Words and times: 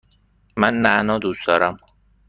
من 0.57 0.73
نعنا 0.81 1.17
دوست 1.19 1.47
دارم. 1.47 1.77